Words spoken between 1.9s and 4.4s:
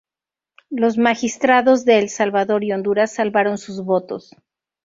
El Salvador y Honduras salvaron sus votos.